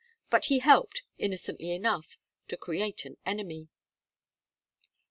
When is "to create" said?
2.47-3.05